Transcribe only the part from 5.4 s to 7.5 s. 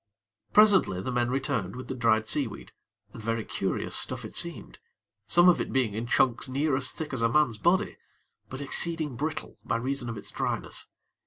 of it being in chunks near as thick as a